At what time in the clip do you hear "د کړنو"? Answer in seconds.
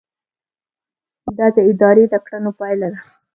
2.09-2.51